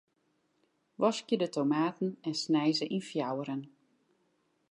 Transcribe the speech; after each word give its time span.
Waskje 1.01 1.37
de 1.39 1.49
tomaten 1.53 2.09
en 2.27 2.35
snij 2.43 2.71
se 2.77 2.85
yn 2.95 3.05
fjouweren. 3.09 3.61